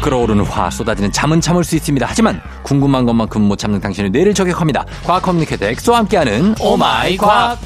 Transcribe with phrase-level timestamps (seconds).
[0.00, 2.06] 끓어오르는 화 쏟아지는 잠은 참을 수 있습니다.
[2.08, 4.84] 하지만 궁금한 것만큼 못 참는 당신의 뇌를 저격합니다.
[5.04, 7.58] 과학 communicator 엑소와 함께하는 오마이 과학.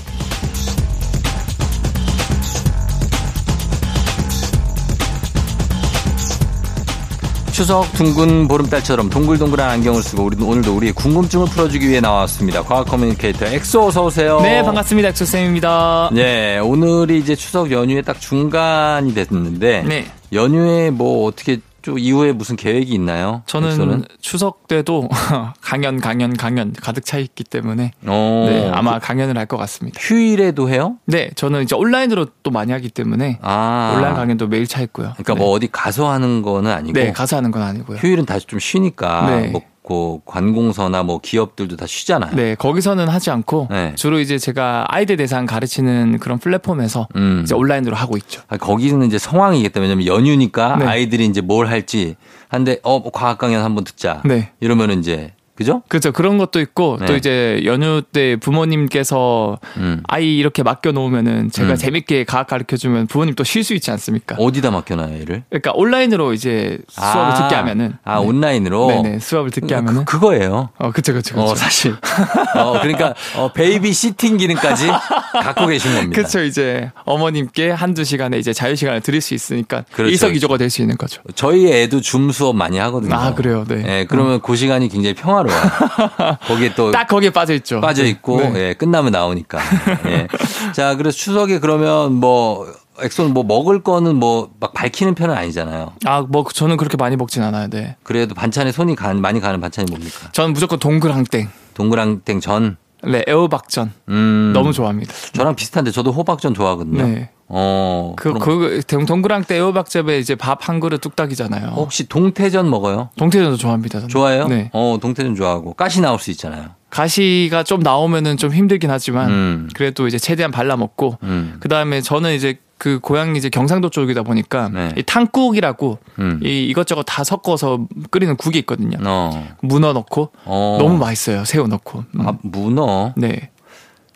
[7.52, 12.64] 추석 둥근 보름달처럼 동글동글한 안경을 쓰고 우리 오늘도 우리의 궁금증을 풀어주기 위해 나왔습니다.
[12.64, 14.40] 과학 communicator 엑소 어서 오세요.
[14.40, 15.10] 네, 반갑습니다.
[15.10, 16.10] 엑소 쌤입니다.
[16.12, 20.06] 네, 오늘이 이제 추석 연휴의 딱 중간이 됐는데 네.
[20.32, 23.42] 연휴에 뭐 어떻게 좀 이후에 무슨 계획이 있나요?
[23.46, 24.04] 저는 엑소는?
[24.22, 25.08] 추석 때도
[25.60, 30.00] 강연, 강연, 강연 가득 차 있기 때문에 어, 네, 아마 강연을 할 것 같습니다.
[30.00, 30.96] 휴일에도 해요?
[31.04, 33.92] 네, 저는 이제 온라인으로 또 많이 하기 때문에 아.
[33.94, 35.12] 온라인 강연도 매일 차 있고요.
[35.12, 35.38] 그러니까 네.
[35.38, 37.98] 뭐 어디 가서 하는 거는 아니고 네, 가서 하는 건 아니고요.
[37.98, 39.48] 휴일은 다시 좀 쉬니까 네.
[39.48, 42.34] 뭐, 그 관공서나 뭐 기업들도 다 쉬잖아요.
[42.34, 43.92] 네, 거기서는 하지 않고 네.
[43.96, 47.42] 주로 이제 제가 아이들 대상 가르치는 그런 플랫폼에서 음.
[47.44, 48.40] 이제 온라인으로 하고 있죠.
[48.48, 49.80] 아, 거기는 이제 상황이겠다.
[49.80, 50.86] 왜냐면 연휴니까 네.
[50.86, 52.16] 아이들이 이제 뭘 할지
[52.48, 54.22] 한데 어, 뭐 과학 강연 한번 듣자.
[54.24, 54.52] 네.
[54.60, 55.82] 이러면은 이제 그죠?
[55.88, 56.10] 그렇죠.
[56.12, 57.06] 그런 것도 있고 네.
[57.06, 60.02] 또 이제 연휴 때 부모님께서 음.
[60.08, 61.76] 아이 이렇게 맡겨 놓으면은 제가 음.
[61.76, 64.36] 재밌게 과학 가르쳐 주면 부모님 또 쉴 수 있지 않습니까?
[64.38, 65.44] 어디다 맡겨놔요, 얘를?
[65.48, 67.34] 그러니까 온라인으로 이제 수업을 아.
[67.34, 68.26] 듣게 하면은 아, 네.
[68.26, 68.86] 온라인으로?
[68.88, 71.94] 네네 수업을 듣게 하면은 그, 거예요 어 그쵸 그쵸 그쵸 어, 사실.
[72.56, 76.20] 어, 그러니까, 어, babysitting 기능까지 갖고 계신 겁니다.
[76.20, 80.10] 그쵸 이제 어머님께 한두 시간에 이제 자유 시간을 드릴 수 있으니까 그렇죠.
[80.10, 81.20] 일석이조가 될 수 있는 거죠.
[81.36, 83.14] 저희 애도 줌 수업 많이 하거든요.
[83.14, 83.64] 아, 그래요?
[83.68, 83.84] 네.
[83.86, 86.36] 예, 그러면 그 시간이 굉장히 평화로워요.
[86.46, 87.80] 거기에 또 딱 거기에 빠져 있죠.
[87.80, 88.52] 빠져 있고 네.
[88.56, 89.58] 예, 끝나면 나오니까.
[90.06, 90.26] 예.
[90.74, 92.66] 자, 그래서 추석에 그러면 뭐
[93.00, 95.92] 엑소는 뭐 먹을 거는 뭐 막 밝히는 편은 아니잖아요.
[96.06, 97.68] 아 뭐 저는 그렇게 많이 먹진 않아요.
[97.68, 97.96] 네.
[98.02, 100.28] 그래도 반찬에 손이 가, 많이 가는 반찬이 뭡니까?
[100.32, 102.76] 저는 무조건 동그랑땡, 동그랑땡 전.
[103.06, 104.52] 네 애호박전 음.
[104.54, 105.12] 너무 좋아합니다.
[105.34, 107.02] 저랑 비슷한데 저도 호박전 좋아하거든요.
[107.06, 107.30] 네.
[107.48, 108.14] 어.
[108.16, 111.68] 그, 그, 동- 동그랑땡 애호박즙에 이제 밥 한 그릇 뚝딱이잖아요.
[111.76, 113.10] 혹시 동태전 먹어요?
[113.16, 113.98] 동태전도 좋아합니다.
[113.98, 114.08] 저는.
[114.08, 114.48] 좋아해요?
[114.48, 114.70] 네.
[114.72, 116.70] 어, 동태전 좋아하고 가시 나올 수 있잖아요.
[116.90, 119.68] 가시가 좀 나오면은 좀 힘들긴 하지만 음.
[119.74, 121.56] 그래도 이제 최대한 발라 먹고 음.
[121.60, 124.92] 그 다음에 저는 이제 그 고향이 이제 경상도 쪽이다 보니까 네.
[124.96, 126.40] 이 탕국이라고 음.
[126.42, 128.96] 이 이것저것 다 섞어서 끓이는 국이 있거든요.
[129.04, 129.48] 어.
[129.60, 130.76] 문어 넣고 어.
[130.80, 131.44] 너무 맛있어요.
[131.44, 132.04] 새우 넣고.
[132.18, 132.26] 음.
[132.28, 133.12] 아, 문어.
[133.16, 133.50] 네.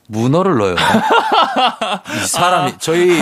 [0.09, 0.75] 문어를 넣어요.
[0.75, 3.21] 이 사람이 저희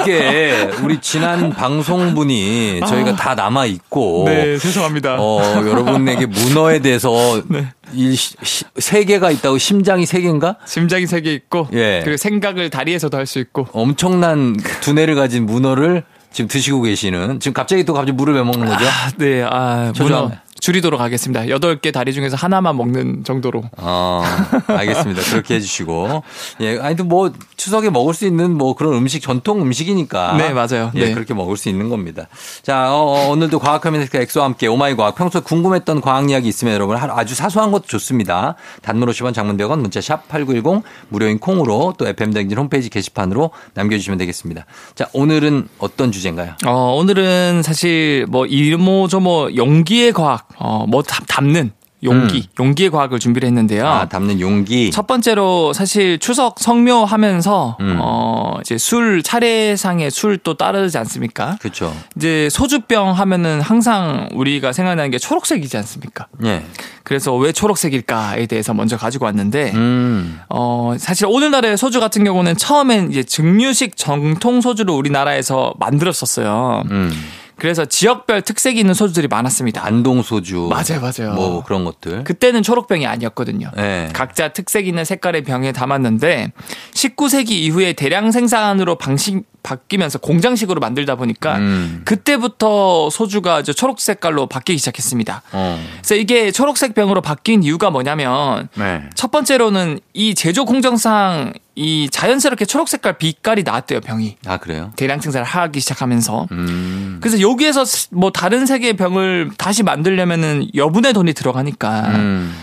[0.00, 5.16] 이게 우리 지난 방송분이 저희가 다 남아 있고 네, 죄송합니다.
[5.18, 7.10] 어 여러분에게 문어에 대해서
[7.48, 7.72] 네.
[7.92, 10.56] 이세 개가 있다고 심장이 세 개인가?
[10.66, 12.00] 심장이 세 개 있고 예.
[12.04, 17.84] 그리고 생각을 다리에서도 할 수 있고 엄청난 두뇌를 가진 문어를 지금 드시고 계시는 지금 갑자기
[17.84, 18.84] 또 갑자기 물을 왜 먹는 거죠?
[18.86, 20.32] 아, 네, 아, 저 문어 좀-
[20.62, 21.48] 줄이도록 하겠습니다.
[21.48, 23.64] 여덟 개 다리 중에서 하나만 먹는 정도로.
[23.78, 24.22] 어,
[24.68, 25.20] 알겠습니다.
[25.22, 26.22] 그렇게 해주시고.
[26.60, 30.36] 예, 아니, 뭐, 추석에 먹을 수 있는 뭐 그런 음식, 전통 음식이니까.
[30.36, 30.92] 네, 맞아요.
[30.94, 31.14] 예, 네.
[31.14, 32.28] 그렇게 먹을 수 있는 겁니다.
[32.62, 35.16] 자, 어, 어, 오늘도 과학 communicator 엑소와 함께 오마이 과학.
[35.16, 38.54] 평소에 궁금했던 과학 이야기 있으면 여러분 하- 아주 사소한 것도 좋습니다.
[38.82, 44.64] 단문 50원 장문 100원 문자 샵 8910 무료인 콩으로 또 FM댕진 홈페이지 게시판으로 남겨주시면 되겠습니다.
[44.94, 46.52] 자, 오늘은 어떤 주제인가요?
[46.66, 51.72] 어, 오늘은 사실 뭐 이모저모 용기의 과학, 어, 뭐 담, 담는
[52.04, 53.82] 용기, 용기의 과학을 준비를 했는데요.
[53.82, 53.86] 음.
[53.86, 54.90] 아, 담는 용기.
[54.90, 57.98] 첫 번째로 사실 추석 성묘하면서 음.
[58.00, 61.56] 어 이제 술 차례상에 술또 따르지 않습니까?
[61.60, 61.94] 그렇죠.
[62.16, 66.26] 이제 소주병 하면은 항상 우리가 생각나는 게 초록색이지 않습니까?
[66.44, 66.64] 예.
[67.04, 70.40] 그래서 왜 초록색일까에 대해서 먼저 가지고 왔는데 음.
[70.48, 76.82] 어, 사실 오늘날의 소주 같은 경우는 처음엔 이제 증류식 정통 소주를 우리나라에서 만들었었어요.
[76.90, 77.12] 음.
[77.62, 79.86] 그래서 지역별 특색이 있는 소주들이 많았습니다.
[79.86, 80.68] 안동 소주.
[80.68, 81.34] 맞아요, 맞아요.
[81.34, 82.24] 뭐 그런 것들.
[82.24, 83.70] 그때는 초록병이 아니었거든요.
[83.78, 84.08] 예.
[84.12, 86.50] 각자 특색 있는 색깔의 병에 담았는데
[86.92, 92.02] 19세기 이후에 대량 생산으로 방식 바뀌면서 공장식으로 만들다 보니까 음.
[92.04, 95.42] 그때부터 소주가 이제 초록 색깔로 바뀌기 시작했습니다.
[95.52, 95.84] 어.
[95.98, 99.02] 그래서 이게 초록색 병으로 바뀐 이유가 뭐냐면 네.
[99.14, 104.92] 첫 번째로는 이 제조 공정상 이 자연스럽게 초록 색깔 빛깔이 나왔대요 병이 아, 그래요?
[104.96, 107.18] 대량 생산을 하기 시작하면서 음.
[107.22, 112.54] 그래서 여기에서 뭐 다른 색의 병을 다시 만들려면은 여분의 돈이 들어가니까 음.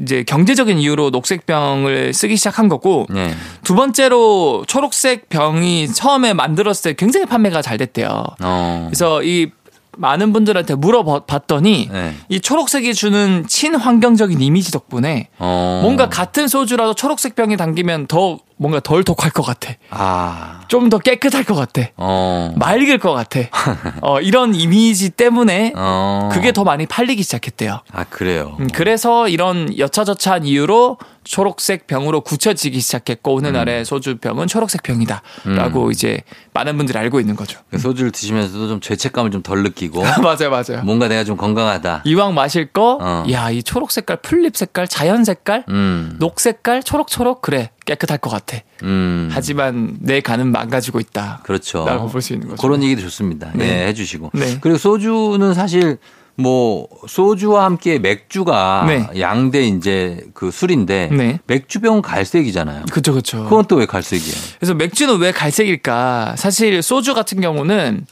[0.00, 3.34] 이제 경제적인 이유로 녹색 병을 쓰기 시작한 거고 네.
[3.62, 8.24] 두 번째로 초록색 병이 처음에 만들었을 때 굉장히 판매가 잘 됐대요.
[8.42, 8.86] 어.
[8.88, 9.50] 그래서 이
[9.96, 12.14] 많은 분들한테 물어봤더니 네.
[12.28, 15.80] 이 초록색이 주는 친환경적인 이미지 덕분에 어.
[15.82, 19.72] 뭔가 같은 소주라도 초록색 병이 담기면 더 뭔가 덜 독할 것 같아.
[19.90, 20.60] 아.
[20.68, 21.82] 좀 더 깨끗할 것 같아.
[21.96, 22.52] 어.
[22.56, 23.40] 맑을 것 같아.
[24.02, 26.28] 어, 이런 이미지 때문에 어.
[26.32, 27.80] 그게 더 많이 팔리기 시작했대요.
[27.92, 28.56] 아, 그래요.
[28.60, 36.22] 음, 그래서 이런 여차저차한 이유로 초록색 병으로 굳혀지기 시작했고 오늘날의 소주병은 초록색 병이다라고 이제
[36.54, 37.60] 많은 분들이 알고 있는 거죠.
[37.70, 40.82] 그 소주를 드시면서도 좀 죄책감을 좀 덜 느끼고 맞아요, 맞아요.
[40.84, 42.02] 뭔가 내가 좀 건강하다.
[42.04, 43.24] 이왕 마실 거, 어.
[43.30, 46.16] 야, 이 초록 색깔, 풀립 색깔, 자연 색깔, 음.
[46.20, 48.58] 녹 색깔, 초록 초록, 그래, 깨끗할 것 같아.
[48.84, 49.28] 음.
[49.32, 51.40] 하지만 내 간은 망가지고 있다.
[51.44, 51.84] 그렇죠.
[51.84, 52.62] 라고 볼 수 있는 거죠.
[52.62, 53.50] 그런 얘기도 좋습니다.
[53.54, 53.86] 네, 네.
[53.88, 54.30] 해주시고.
[54.34, 54.58] 네.
[54.60, 55.98] 그리고 소주는 사실
[56.36, 59.06] 뭐 소주와 함께 맥주가 네.
[59.20, 61.40] 양대 이제 그 술인데 네.
[61.46, 62.84] 맥주병은 갈색이잖아요.
[62.90, 63.44] 그쵸, 그쵸.
[63.44, 64.34] 그건 또 왜 갈색이에요?
[64.58, 66.34] 그래서 맥주는 왜 갈색일까?
[66.36, 68.06] 사실 소주 같은 경우는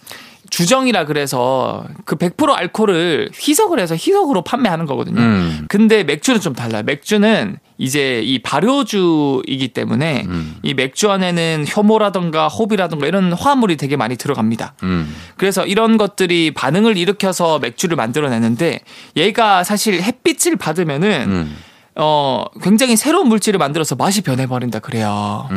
[0.51, 5.21] 주정이라 그래서 그 100% 알코올을 희석을 해서 희석으로 판매하는 거거든요.
[5.21, 5.67] 음.
[5.69, 6.83] 근데 맥주는 좀 달라요.
[6.85, 10.57] 맥주는 이제 이 발효주이기 때문에 음.
[10.63, 14.75] 이 맥주 안에는 효모라든가 호비라든가 이런 화합물이 되게 많이 들어갑니다.
[14.83, 15.15] 음.
[15.37, 18.81] 그래서 이런 것들이 반응을 일으켜서 맥주를 만들어내는데
[19.17, 21.57] 얘가 사실 햇빛을 받으면은 음.
[21.97, 25.49] 어 굉장히 새로운 물질을 만들어서 맛이 변해버린다 그래요.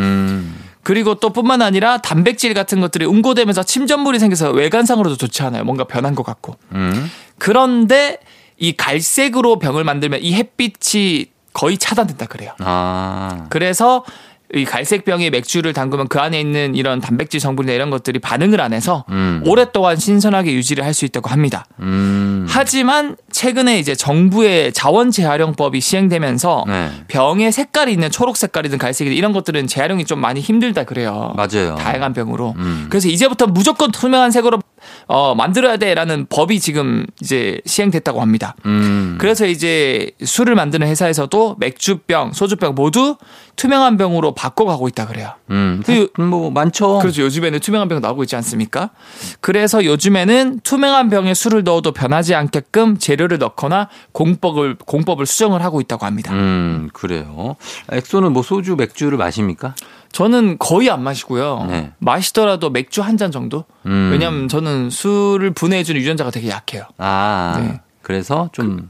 [0.83, 0.85] 음.
[0.85, 5.63] 그리고 또 뿐만 아니라 단백질 같은 것들이 응고되면서 침전물이 생겨서 외관상으로도 좋지 않아요.
[5.63, 6.57] 뭔가 변한 것 같고.
[6.73, 7.09] 음.
[7.37, 8.19] 그런데
[8.57, 12.51] 이 갈색으로 병을 만들면 이 햇빛이 거의 차단된다 그래요.
[12.59, 13.45] 아.
[13.49, 14.03] 그래서
[14.53, 18.73] 이 갈색 병에 맥주를 담그면 그 안에 있는 이런 단백질 성분이나 이런 것들이 반응을 안
[18.73, 19.43] 해서 음.
[19.45, 21.65] 오랫동안 신선하게 유지를 할 수 있다고 합니다.
[21.79, 22.45] 음.
[22.47, 26.91] 하지만 최근에 이제 정부의 자원 재활용법이 시행되면서 네.
[27.07, 31.33] 병의 색깔이 있는 초록 색깔이든 갈색이든 이런 것들은 재활용이 좀 많이 힘들다 그래요.
[31.35, 31.75] 맞아요.
[31.79, 32.53] 다양한 병으로.
[32.57, 32.85] 음.
[32.89, 34.59] 그래서 이제부터 무조건 투명한 색으로
[35.07, 38.55] 어, 만들어야 돼라는 법이 지금 이제 시행됐다고 합니다.
[38.65, 39.17] 음.
[39.19, 43.17] 그래서 이제 술을 만드는 회사에서도 맥주병, 소주병 모두
[43.55, 45.33] 투명한 병으로 바꿔가고 있다 그래요.
[45.51, 45.83] 음.
[45.85, 46.99] 그- 뭐 많죠.
[46.99, 47.21] 그렇죠.
[47.23, 48.89] 요즘에는 투명한 병 나오고 있지 않습니까?
[49.41, 56.05] 그래서 요즘에는 투명한 병에 술을 넣어도 변하지 않게끔 재료를 넣거나 공법을 공법을 수정을 하고 있다고
[56.05, 56.33] 합니다.
[56.33, 57.55] 음, 그래요.
[57.91, 59.75] 엑소는 뭐 소주, 맥주를 마십니까?
[60.13, 61.65] 저는 거의 안 마시고요.
[61.69, 61.91] 네.
[61.99, 63.65] 마시더라도 맥주 한 잔 정도.
[63.85, 64.09] 음.
[64.11, 66.85] 왜냐하면 저는 술을 분해해주는 유전자가 되게 약해요.
[66.97, 67.55] 아.
[67.59, 67.81] 네.
[68.01, 68.89] 그래서 좀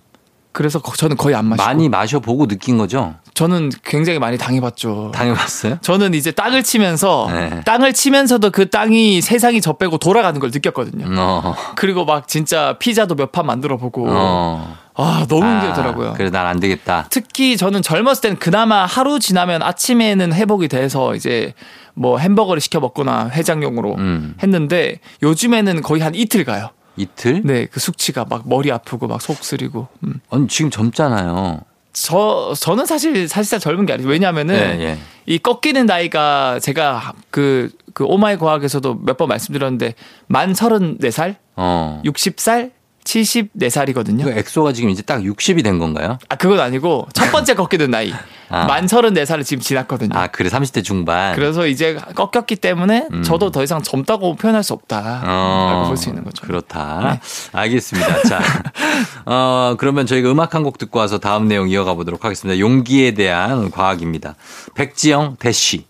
[0.54, 1.66] 그래서 거- 저는 거의 안 마시고.
[1.66, 3.16] 많이 마셔보고 느낀 거죠?
[3.34, 5.12] 저는 굉장히 많이 당해봤죠.
[5.14, 5.80] 당해봤어요?
[5.82, 7.62] 저는 이제 땅을 치면서 네.
[7.66, 11.08] 땅을 치면서도 그 땅이 세상이 저 빼고 돌아가는 걸 느꼈거든요.
[11.20, 11.56] 어.
[11.76, 14.78] 그리고 막 진짜 피자도 몇 판 만들어 보고 어.
[14.96, 16.14] 아 너무 아, 힘들더라고요.
[16.14, 17.08] 그래, 난 안 되겠다.
[17.10, 21.56] 특히 저는 젊었을 때는 그나마 하루 지나면 아침에는 회복이 돼서 이제
[21.96, 24.36] 뭐 햄버거를 시켜 먹거나 해장용으로 음.
[24.44, 26.70] 했는데 요즘에는 거의 한 이틀 가요.
[26.96, 27.42] 이틀?
[27.44, 29.88] 네, 그 숙취가 막 머리 아프고 막 속 쓰리고.
[30.04, 30.20] 음.
[30.30, 31.62] 아니, 지금 젊잖아요.
[31.94, 34.10] 저 저는 사실 사실상 젊은 게 아니죠.
[34.10, 34.98] 왜냐하면은 예, 예.
[35.28, 39.94] 이 꺾이는 나이가 제가 그, 그 오마이 과학에서도 몇 번 말씀드렸는데
[40.28, 42.02] 만 34살, 어.
[42.04, 42.72] 60살,
[43.04, 44.24] 74살이거든요.
[44.24, 46.18] 그 엑소가 지금 이제 딱 60이 된 건가요?
[46.30, 48.14] 아, 그건 아니고 첫 번째 꺾이는 나이.
[48.50, 48.66] 아.
[48.66, 50.12] 만 34살을 지금 지났거든요.
[50.18, 50.50] 아, 그래.
[50.50, 51.36] 30대 중반.
[51.36, 53.24] 그래서 이제 꺾였기 때문에 음.
[53.24, 55.22] 저도 더 이상 젊다고 표현할 수 없다.
[55.26, 56.42] 어, 라고 볼수 있는 거죠.
[56.42, 56.48] 네.
[56.48, 57.20] 그렇다.
[57.52, 58.22] 알겠습니다.
[58.24, 58.40] 자,
[59.26, 62.58] 어, 그러면 저희가 음악 한 곡 듣고 와서 다음 내용 이어가 보도록 하겠습니다.
[62.58, 64.36] 용기에 대한 과학입니다.
[64.76, 65.86] 백지영 대시.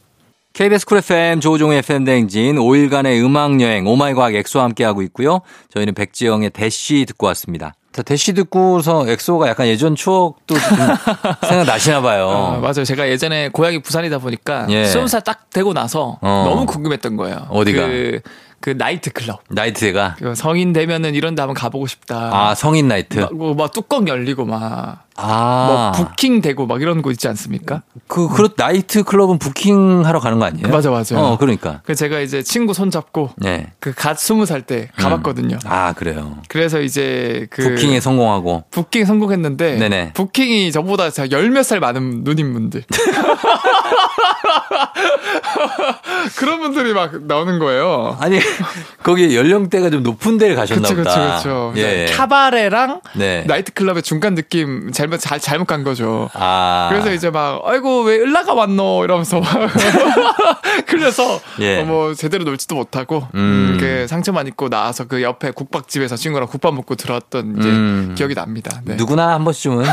[0.53, 5.39] KBS Cool FM 조우종의 FM 대행진 5일간의 음악 여행 오마이 과학 엑소와 함께하고 있고요.
[5.73, 7.73] 저희는 백지영의 대시 듣고 왔습니다.
[7.91, 10.77] 자, 대시 듣고서 엑소가 약간 예전 추억도 좀
[11.49, 12.27] 생각나시나 봐요.
[12.27, 12.85] 어, 맞아요.
[12.85, 14.85] 제가 예전에 고향이 부산이다 보니까 예.
[14.85, 16.45] 살 딱 되고 나서 어.
[16.47, 17.47] 너무 궁금했던 거예요.
[17.49, 17.87] 어디가?
[17.87, 18.19] 그,
[18.63, 19.41] 그 나이트 클럽.
[19.49, 22.29] 나이트가 그 성인 되면은 이런 데 한번 가보고 싶다.
[22.31, 23.19] 아, 성인 나이트.
[23.19, 25.91] 막, 뭐, 막 뚜껑 열리고 막, 아.
[25.97, 27.81] 뭐 부킹 되고 막 이런 거 있지 않습니까?
[28.07, 30.69] 그, 그렇, 나이트 클럽은 부킹 하러 가는 거 아니에요?
[30.69, 31.19] 맞아, 맞아.
[31.19, 31.81] 어, 그러니까.
[31.83, 33.73] 그 제가 이제 친구 손 잡고 네.
[33.81, 35.57] 그갓 스무 살 때 가봤거든요.
[35.65, 36.37] 아, 그래요.
[36.47, 38.63] 그래서 이제 그 부킹에 성공하고.
[38.71, 40.13] 부킹 성공했는데 네네.
[40.13, 42.83] 부킹이 저보다 열몇 살 많은 누님분들
[46.37, 48.17] 그런 분들이 막 나오는 거예요.
[48.19, 48.39] 아니
[49.01, 51.37] 거기 연령대가 좀 높은 데를 가셨나 그쵸, 보다.
[51.37, 51.73] 그쵸.
[51.77, 52.05] 예.
[52.15, 53.43] 카바레랑 네.
[53.47, 56.29] 나이트클럽의 중간 느낌 잘못, 잘, 잘못 간 거죠.
[56.33, 56.87] 아.
[56.91, 59.03] 그래서 이제 막, 아이고, 왜 을라가 왔노?
[59.03, 59.49] 이러면서 막.
[60.87, 61.81] 그래서, 예.
[61.81, 63.77] 어, 뭐, 제대로 놀지도 못하고, 음.
[63.79, 68.15] 그 상처만 입고 나와서 그 옆에 국밥집에서 친구랑 국밥 먹고 들어왔던 이제 음.
[68.17, 68.81] 기억이 납니다.
[68.85, 68.95] 네.
[68.95, 69.85] 누구나 한 번쯤은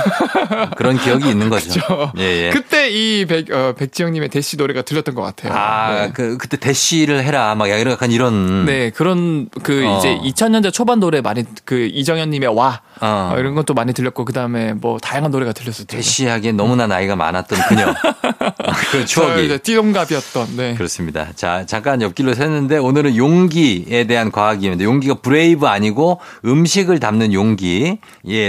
[0.76, 1.80] 그런 기억이 있는 거죠.
[1.80, 2.12] 그쵸.
[2.18, 2.50] 예, 예.
[2.50, 5.52] 그때 이 백, 어, 백지영님의 대시 노래가 들렸던 것 같아요.
[5.52, 6.12] 아, 네.
[6.12, 9.98] 그 그때 대시를 해라 막 약간 이런 네, 그런 그 어.
[9.98, 13.32] 이제 2000년대 초반 노래 많이 그 이정현 님의 와 어.
[13.34, 15.86] 어, 이런 것도 많이 들렸고 그 다음에 뭐 다양한 노래가 들렸었죠.
[15.86, 17.94] 대시하기엔 너무나 나이가 많았던 그녀.
[18.90, 19.46] 그저 추억이.
[19.46, 20.56] 이제 띠동갑이었던.
[20.56, 20.74] 네.
[20.74, 21.28] 그렇습니다.
[21.34, 24.84] 자, 잠깐 옆길로 샜는데 오늘은 용기에 대한 과학입니다.
[24.84, 27.98] 용기가 brave 아니고 음식을 담는 용기에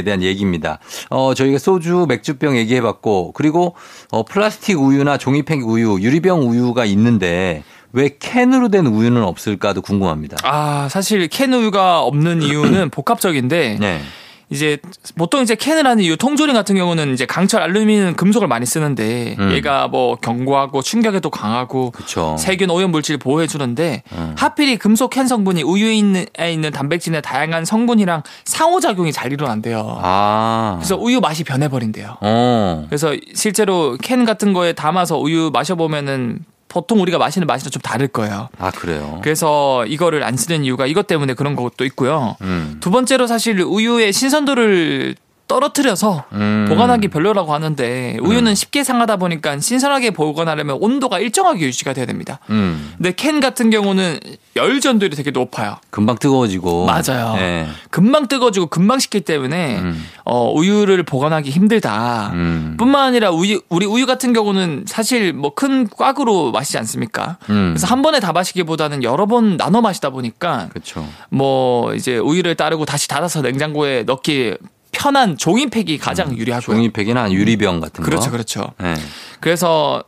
[0.03, 0.79] 대한 얘기입니다.
[1.09, 3.75] 어, 저희가 소주, 맥주병 얘기해 봤고 그리고
[4.11, 10.37] 어, 플라스틱 우유나 종이팩 우유, 유리병 우유가 있는데 왜 캔으로 된 우유는 없을까도 궁금합니다.
[10.43, 14.01] 아 사실 캔 우유가 없는 이유는 복합적인데 네.
[14.51, 14.77] 이제
[15.15, 19.51] 보통 이제 캔을 하는 이유 통조림 같은 경우는 이제 강철 알루미늄 금속을 많이 쓰는데 음.
[19.53, 22.35] 얘가 뭐 견고하고 충격에도 강하고 그쵸.
[22.37, 24.35] 세균 오염 물질 보호해 주는데 음.
[24.37, 29.99] 하필이 금속 캔 성분이 우유에 있는, 에 있는 단백질의 다양한 성분이랑 상호작용이 잘 일어난대요.
[30.01, 30.75] 아.
[30.79, 32.17] 그래서 우유 맛이 변해버린대요.
[32.19, 32.85] 어.
[32.89, 36.39] 그래서 실제로 캔 같은 거에 담아서 우유 마셔보면은
[36.71, 38.47] 보통 우리가 마시는 맛이랑 좀 다를 거예요.
[38.57, 39.19] 아, 그래요?
[39.21, 42.37] 그래서 이거를 안 쓰는 이유가 이것 때문에 그런 것도 있고요.
[42.41, 42.77] 음.
[42.79, 45.15] 두 번째로 사실 우유의 신선도를
[45.51, 46.65] 떨어뜨려서 음.
[46.69, 52.39] 보관하기 별로라고 하는데 우유는 쉽게 상하다 보니까 신선하게 보관하려면 온도가 일정하게 유지가 돼야 됩니다.
[52.49, 52.93] 음.
[52.95, 54.19] 근데 캔 같은 경우는
[54.55, 55.77] 열 전도율이 되게 높아요.
[55.89, 56.85] 금방 뜨거워지고.
[56.85, 57.35] 맞아요.
[57.37, 57.67] 예.
[57.89, 60.05] 금방 뜨거워지고 금방 식기 때문에 음.
[60.23, 62.31] 어, 우유를 보관하기 힘들다.
[62.33, 62.75] 음.
[62.77, 67.37] 뿐만 아니라 우유, 우리 우유 같은 경우는 사실 뭐 큰 꽉으로 마시지 않습니까?
[67.49, 67.71] 음.
[67.73, 71.05] 그래서 한 번에 다 마시기보다는 여러 번 나눠 마시다 보니까 그렇죠.
[71.29, 74.55] 뭐 이제 우유를 따르고 다시 닫아서 냉장고에 넣기
[75.01, 76.75] 편한 종이팩이 가장 유리하고요.
[76.75, 76.77] 음.
[76.77, 78.09] 종이팩이나 유리병 같은 거.
[78.09, 78.71] 그렇죠, 그렇죠.
[78.83, 78.93] 예.
[79.39, 80.03] 그래서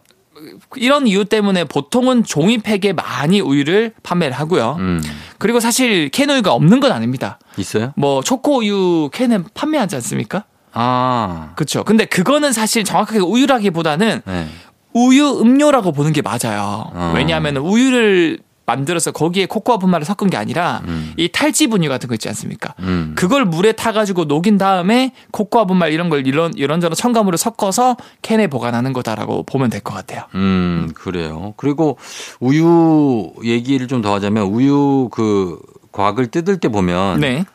[0.75, 4.75] 이런 이유 때문에 보통은 종이팩에 많이 우유를 판매를 하고요.
[4.77, 5.01] 음.
[5.39, 7.39] 그리고 사실 캔 우유가 없는 건 아닙니다.
[7.57, 7.93] 있어요?
[7.95, 10.43] 뭐 초코 우유 캔은 판매하지 않습니까?
[10.73, 11.53] 아.
[11.55, 11.83] 그렇죠.
[11.83, 14.47] 근데 그거는 사실 정확하게 우유라기보다는 네.
[14.93, 16.91] 우유 음료라고 보는 게 맞아요.
[16.93, 17.13] 어.
[17.15, 21.13] 왜냐하면 우유를 만들어서 거기에 코코아 분말을 섞은 게 아니라 음.
[21.17, 22.73] 이 탈지 분유 같은 거 있지 않습니까?
[22.79, 23.13] 음.
[23.15, 28.93] 그걸 물에 타가지고 녹인 다음에 코코아 분말 이런 걸 이런 이런저런 첨가물을 섞어서 캔에 보관하는
[28.93, 30.23] 거다라고 보면 될 것 같아요.
[30.35, 31.53] 음, 그래요.
[31.57, 31.97] 그리고
[32.39, 35.59] 우유 얘기를 좀 더 하자면 우유 그
[35.93, 37.45] 곽을 뜯을 때 보면 네.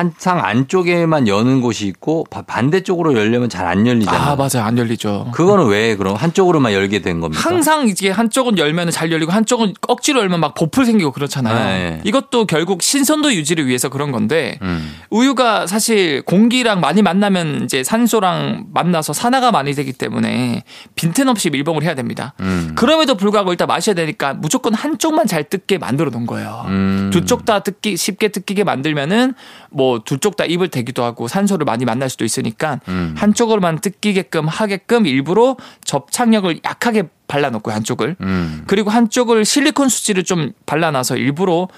[0.00, 4.20] 한상 안쪽에만 여는 곳이 있고 바- 반대쪽으로 열려면 잘 안 열리잖아요.
[4.22, 5.30] 아 맞아요, 안 열리죠.
[5.32, 7.42] 그거는 왜 그럼 한쪽으로만 열게 된 겁니까?
[7.42, 11.54] 항상 이게 한쪽은 열면 잘 열리고 한쪽은 억지로 열면 막 보풀 생기고 그렇잖아요.
[11.54, 12.00] 네.
[12.04, 14.92] 이것도 결국 신선도 유지를 위해서 그런 건데 음.
[15.08, 20.62] 우유가 사실 공기랑 많이 만나면 이제 산소랑 만나서 산화가 많이 되기 때문에
[20.94, 22.34] 빈틈없이 밀봉을 해야 됩니다.
[22.40, 22.72] 음.
[22.76, 26.66] 그럼에도 불구하고 일단 마셔야 되니까 무조건 한쪽만 잘 뜯게 만들어 놓은 거예요.
[26.68, 27.10] 음.
[27.12, 29.34] 두쪽 다 뜯기 쉽게 뜯기게 만들면은
[29.70, 33.14] 뭐 두쪽다 입을 대기도 하고 산소를 많이 만날 수도 있으니까 음.
[33.16, 38.62] 한쪽으로만 뜯기게끔 하게끔 일부러 접착력을 약하게 발라놓고 한쪽을 음.
[38.66, 41.68] 그리고 한쪽을 실리콘 수지를 좀 발라놔서 일부러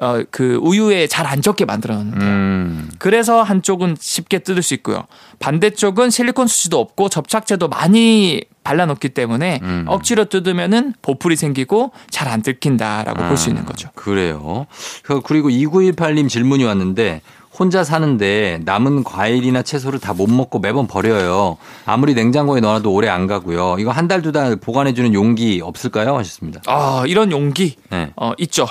[0.00, 2.28] 어 그 우유에 잘안 젖게 만들어 놓는데요.
[2.30, 2.90] 음.
[3.00, 5.08] 그래서 한쪽은 쉽게 뜯을 수 있고요.
[5.40, 9.84] 반대쪽은 실리콘 수지도 없고 접착제도 많이 발라놓기 때문에 음.
[9.88, 13.88] 억지로 뜯으면은 보풀이 생기고 잘 안 뜯긴다라고 볼수 있는 거죠.
[13.96, 14.66] 그래요.
[15.02, 17.20] 그- 그리고 2918님 질문이 왔는데
[17.58, 21.58] 혼자 사는데 남은 과일이나 채소를 다 못 먹고 매번 버려요.
[21.86, 23.76] 아무리 냉장고에 넣어도 오래 안 가고요.
[23.78, 26.16] 이거 한 달두달 보관해주는 용기 없을까요?
[26.16, 26.60] 하셨습니다.
[26.66, 28.10] 아 이런 용기 네.
[28.16, 28.66] 어, 있죠.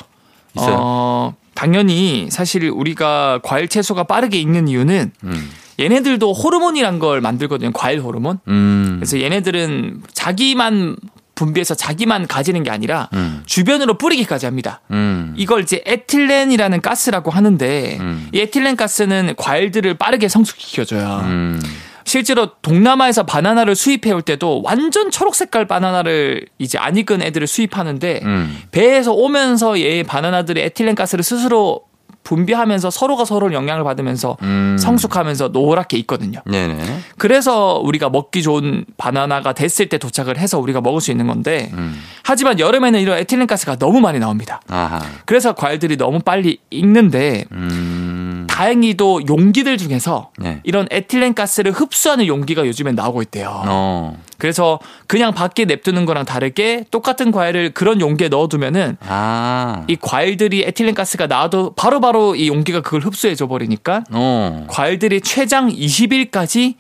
[0.58, 0.76] 있어요?
[0.80, 5.50] 어, 당연히 사실 우리가 과일 채소가 빠르게 익는 이유는 음.
[5.80, 7.72] 얘네들도 호르몬이란 걸 만들거든요.
[7.74, 8.40] 과일 호르몬.
[8.48, 8.96] 음.
[9.00, 10.98] 그래서 얘네들은 자기만
[11.38, 13.44] 분비해서 자기만 가지는 게 아니라 음.
[13.46, 14.82] 주변으로 뿌리기까지 합니다.
[14.92, 15.34] 음.
[15.38, 18.28] 이걸 이제 에틸렌이라는 가스라고 하는데 음.
[18.34, 21.22] 이 에틸렌 가스는 과일들을 빠르게 성숙시켜줘요.
[21.26, 21.62] 음.
[22.04, 28.22] 실제로 동남아에서 바나나를 수입해 올 때도 완전 초록 색깔 바나나를 이제 안 익은 애들을 수입하는데
[28.24, 28.58] 음.
[28.72, 31.87] 배에서 오면서 얘 바나나들이 에틸렌 가스를 스스로
[32.24, 34.76] 분비하면서 서로가 서로를 영향을 받으면서 음.
[34.78, 36.42] 성숙하면서 노랗게 있거든요.
[36.46, 36.84] 네네.
[37.18, 42.02] 그래서 우리가 먹기 좋은 바나나가 됐을 때 도착을 해서 우리가 먹을 수 있는 건데 음.
[42.24, 44.62] 하지만 여름에는 이런 에틸렌 가스가 너무 많이 나옵니다.
[44.68, 45.00] 아하.
[45.26, 48.27] 그래서 과일들이 너무 빨리 익는데 음.
[48.58, 50.62] 다행히도 용기들 중에서 네.
[50.64, 53.62] 이런 에틸렌 가스를 흡수하는 용기가 요즘엔 나오고 있대요.
[53.68, 54.20] 어.
[54.40, 59.84] 그래서 그냥 밖에 냅두는 거랑 다르게 똑같은 과일을 그런 용기에 넣어두면은 아.
[59.88, 64.66] 이 과일들이 에틸렌 가스가 나와도 바로바로 이 용기가 그걸 흡수해줘 버리니까 어.
[64.68, 66.74] 과일들이 최장 20일까지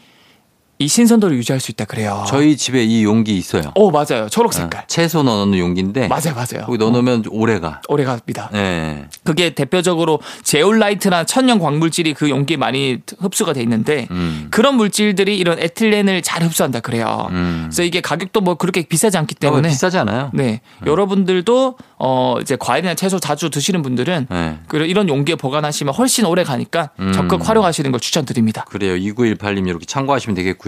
[0.79, 2.24] 이 신선도를 유지할 수 있다 그래요.
[2.27, 3.72] 저희 집에 이 용기 있어요.
[3.74, 4.29] 어 맞아요.
[4.29, 4.81] 초록 색깔.
[4.81, 6.65] 어, 채소 넣어놓는 용기인데 맞아요, 맞아요.
[6.65, 7.81] 거기 넣어놓으면 오래 가.
[7.88, 8.50] 오래 갑니다.
[8.53, 9.07] 네.
[9.24, 14.50] 그게 대표적으로 제올라이트나 천연 광물질이 그 용기에 많이 흡수가 돼 있는데 음.
[14.51, 17.27] 그런 물질들이 이런 에틸렌을 잘 흡수한다 그래요.
[17.31, 17.63] 음.
[17.65, 20.29] 그래서 이게 가격도 뭐 그렇게 비싸지 않기 어, 때문에 비싸지 않아요?
[20.34, 24.60] 네 여러분들도 어 이제 과일이나 채소 자주 드시는 분들은 네.
[24.67, 27.13] 그 이런 용기에 보관하시면 훨씬 오래 가니까 음.
[27.13, 28.65] 적극 활용하시는 걸 추천드립니다.
[28.65, 28.93] 그래요.
[28.96, 30.66] 2918님 이렇게 참고하시면 되겠고요.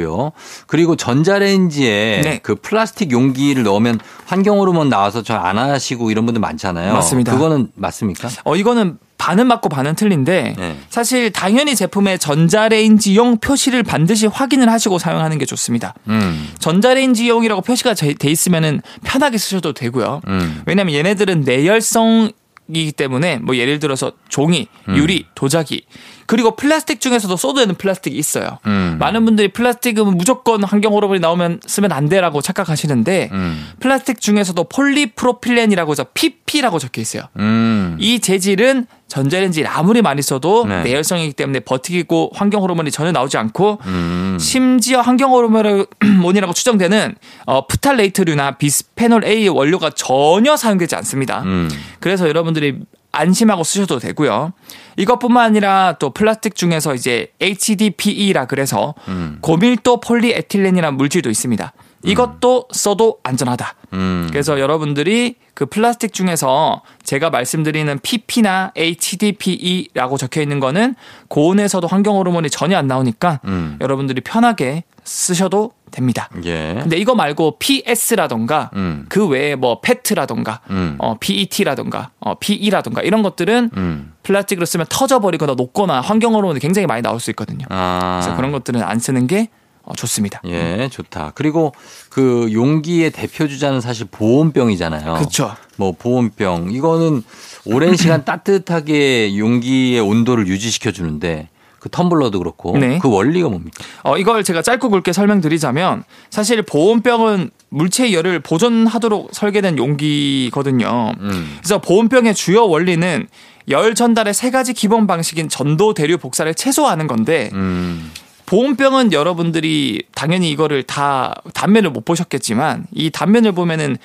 [0.68, 2.40] 그리고 전자레인지에 네.
[2.42, 6.94] 그 플라스틱 용기를 넣으면 환경 호르몬 나와서 저안 하시고 이런 분들 많잖아요.
[6.94, 7.34] 맞습니다.
[7.34, 8.30] 그거는 맞습니까?
[8.44, 10.78] 어 이거는 반은 맞고 반은 틀린데 네.
[10.90, 15.94] 사실 당연히 제품에 전자레인지용 표시를 반드시 확인을 하시고 사용하는 게 좋습니다.
[16.08, 16.50] 음.
[16.60, 20.22] 전자레인지용이라고 표시가 돼 있으면은 편하게 쓰셔도 되고요.
[20.28, 20.64] 음.
[20.66, 22.32] 왜냐하면 얘네들은 내열성
[22.72, 24.96] 이기 때문에 뭐 예를 들어서 종이, 음.
[24.96, 25.84] 유리, 도자기
[26.30, 28.60] 그리고 플라스틱 중에서도 되는 플라스틱이 있어요.
[28.68, 28.98] 음.
[29.00, 33.68] 많은 분들이 플라스틱은 무조건 환경 호르몬이 나오면 쓰면 안 돼라고 착각하시는데 음.
[33.80, 37.24] 플라스틱 중에서도 폴리프로필렌이라고 해서 PP라고 적혀 있어요.
[37.40, 37.98] 음.
[38.00, 40.84] 이 재질은 전자레인지 아무리 많이 써도 네.
[40.84, 44.38] 내열성이기 때문에 버티고 환경 호르몬이 전혀 나오지 않고 음.
[44.40, 47.16] 심지어 환경 호르몬이라고 추정되는
[47.48, 51.42] 어, 프탈레이트류나 비스페놀 A 원료가 전혀 사용되지 않습니다.
[51.42, 51.72] 음.
[52.00, 52.78] 그래서 여러분들이
[53.12, 54.54] 안심하고 쓰셔도 되고요.
[54.98, 59.38] 이것뿐만 아니라 또 플라스틱 중에서 이제 HDPE라 그래서 음.
[59.42, 61.74] 고밀도 폴리에틸렌이라는 물질도 있습니다.
[62.04, 63.76] 이것도 써도 안전하다.
[63.94, 64.28] 음.
[64.32, 70.96] 그래서 여러분들이 그 플라스틱 중에서 제가 말씀드리는 PP나 HDPE라고 적혀 있는 거는
[71.28, 73.78] 고온에서도 환경 호르몬이 전혀 안 나오니까 음.
[73.82, 76.30] 여러분들이 편하게 쓰셔도 됩니다.
[76.46, 76.76] 예.
[76.82, 79.06] 근데 이거 말고 PS라던가 음.
[79.10, 80.96] 그 외에 뭐 페트라던가 음.
[81.00, 84.14] 어, PET라던가 어, PE라던가 이런 것들은 음.
[84.24, 87.66] 플라스틱으로 쓰면 터져버리거나 녹거나 환경 호르몬이 굉장히 많이 나올 수 있거든요.
[87.70, 88.20] 아.
[88.22, 89.50] 그래서 그런 것들은 안 쓰는 게
[89.84, 90.42] 어, 좋습니다.
[90.46, 91.32] 예, 좋다.
[91.34, 91.74] 그리고
[92.10, 95.16] 그 용기의 대표 주자는 사실 보온병이잖아요.
[95.16, 95.56] 그렇죠.
[95.78, 97.24] 뭐 보온병 이거는
[97.66, 103.00] 오랜 시간 따뜻하게 용기의 온도를 유지시켜 주는데 그 텀블러도 그렇고 네.
[103.00, 103.84] 그 원리가 뭡니까?
[104.04, 111.14] 어, 이걸 제가 짧고 굵게 설명드리자면 사실 보온병은 물체의 열을 보존하도록 설계된 용기거든요.
[111.20, 111.58] 음.
[111.60, 113.28] 그래서 보온병의 주요 원리는
[113.70, 118.12] 열 전달의 세 가지 기본 방식인 전도, 대류, 복사를 최소화하는 건데 음.
[118.48, 123.98] 보온병은 여러분들이 당연히 이거를 다 단면을 못 보셨겠지만 이 단면을 보면은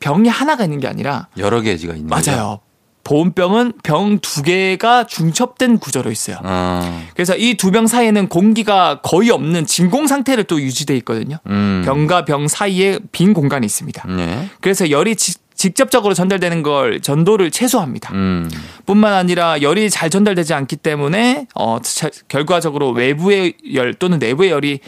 [0.00, 2.08] 병이 하나가 있는 게 아니라 여러 개지가 있는?
[2.08, 2.60] 맞아요.
[3.06, 6.38] 보온병은 병 두 개가 중첩된 구조로 있어요.
[6.42, 7.02] 아.
[7.14, 11.38] 그래서 이 두 병 사이에는 공기가 거의 없는 진공 상태를 또 유지돼 있거든요.
[11.46, 11.82] 음.
[11.86, 14.08] 병과 병 사이에 빈 공간이 있습니다.
[14.08, 14.48] 네.
[14.60, 18.12] 그래서 열이 지- 직접적으로 전달되는 걸 전도를 최소화합니다.
[18.12, 18.50] 음.
[18.86, 24.80] 뿐만 아니라 열이 잘 전달되지 않기 때문에 어 자- 결과적으로 외부의 열 또는 내부의 열이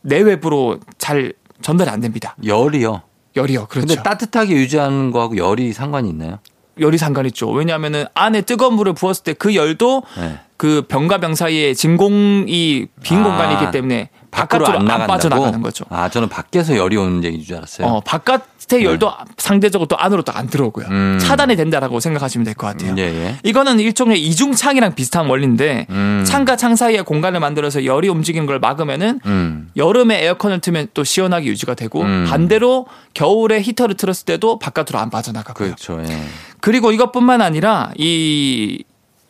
[0.00, 2.36] 내외부로 잘 전달이 안 됩니다.
[2.44, 3.02] 열이요.
[3.36, 3.66] 열이요.
[3.66, 3.86] 그렇죠.
[3.86, 6.38] 근데 따뜻하게 유지하는 거하고 열이 상관이 있나요?
[6.78, 7.50] 열이 상관 있죠.
[7.50, 10.38] 왜냐하면은 안에 뜨거운 물을 부었을 때 그 열도 네.
[10.56, 15.06] 그 병과 병 사이에 진공이 빈 아, 공간이 있기 때문에 바깥으로 안 안?
[15.06, 15.84] 빠져나가는 거죠.
[15.88, 17.86] 아, 저는 밖에서 열이 오는 얘기인 줄 알았어요.
[17.86, 20.88] 어, 바깥의 열도 상대적으로 또 안으로 또안 들어오고요.
[20.88, 20.94] 네.
[20.94, 21.18] 음.
[21.20, 22.94] 차단이 된다라고 생각하시면 될 것 같아요.
[22.98, 23.36] 예, 예.
[23.42, 26.24] 이거는 일종의 이중창이랑 비슷한 원리인데 음.
[26.26, 29.70] 창과 창 사이에 공간을 만들어서 열이 움직이는 걸 막으면은 음.
[29.76, 32.26] 여름에 에어컨을 틀면 또 시원하게 유지가 되고 음.
[32.28, 35.68] 반대로 겨울에 히터를 틀었을 때도 바깥으로 안 빠져나가고요.
[35.74, 36.02] 그렇죠.
[36.08, 36.22] 예.
[36.60, 38.82] 그리고 이것뿐만 아니라 이,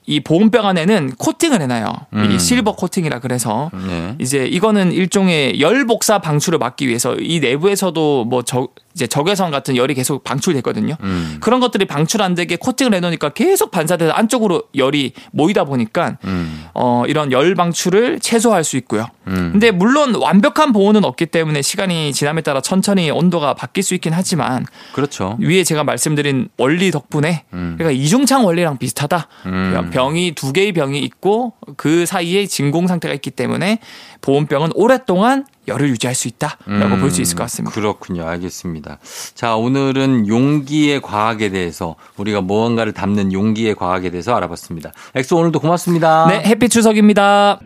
[0.06, 1.92] 이 보온병 안에는 코팅을 해놔요.
[2.14, 2.30] 음.
[2.30, 4.14] 이 실버 코팅이라 그래서 네.
[4.18, 9.76] 이제 이거는 일종의 열 복사 방출을 막기 위해서 이 내부에서도 뭐 저, 이제 적외선 같은
[9.76, 10.96] 열이 계속 방출됐거든요.
[11.02, 11.36] 음.
[11.40, 16.64] 그런 것들이 방출 안 되게 코팅을 해놓으니까 계속 반사돼서 안쪽으로 열이 모이다 보니까 음.
[16.72, 19.06] 어, 이런 열 방출을 최소화할 수 있고요.
[19.26, 19.50] 음.
[19.52, 24.64] 근데 물론 완벽한 보온은 없기 때문에 시간이 지남에 따라 천천히 온도가 바뀔 수 있긴 하지만
[24.94, 25.36] 그렇죠.
[25.40, 27.74] 위에 제가 말씀드린 원리 덕분에 음.
[27.76, 29.28] 그러니까 이중창 원리랑 비슷하다.
[29.44, 29.90] 음.
[29.92, 33.78] 병이 두 개의 병이 있고 그 사이에 진공 상태가 있기 때문에
[34.22, 37.74] 보온병은 오랫동안 열을 유지할 수 있다라고 음, 볼수 있을 것 같습니다.
[37.74, 38.26] 그렇군요.
[38.26, 38.98] 알겠습니다.
[39.34, 44.92] 자, 오늘은 용기의 과학에 대해서 우리가 무언가를 담는 용기의 과학에 대해서 알아봤습니다.
[45.14, 46.26] 엑소 오늘도 고맙습니다.
[46.28, 47.60] 네, happy 추석입니다.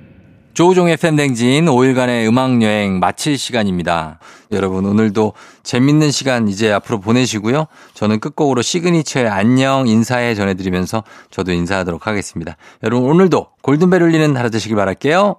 [0.53, 4.19] 조우종의 펨댕진 5일간의 음악여행 마칠 시간입니다.
[4.53, 5.33] 여러분, 오늘도
[5.63, 7.67] 재밌는 시간 이제 앞으로 보내시고요.
[7.95, 12.57] 저는 끝곡으로 시그니처의 안녕 인사해 전해드리면서 저도 인사하도록 하겠습니다.
[12.83, 15.37] 여러분, 오늘도 골든벨 울리는 하루 되시길 바랄게요.